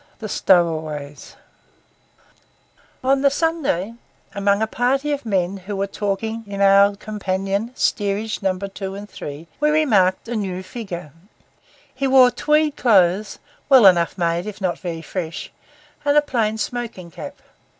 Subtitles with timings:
[0.17, 1.35] THE STOWAWAYS
[3.03, 3.93] On the Sunday,
[4.33, 8.57] among a party of men who were talking in our companion, Steerage No.
[8.57, 11.11] 2 and 3, we remarked a new figure.
[11.93, 13.37] He wore tweed clothes,
[13.69, 15.51] well enough made if not very fresh,
[16.03, 17.35] and a plain smoking cap.